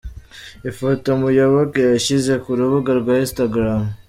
Ifoto 0.69 1.07
Muyoboke 1.21 1.81
yashyize 1.93 2.33
ku 2.43 2.49
rubuga 2.59 2.91
rwa 2.99 3.13
Instagram. 3.23 3.81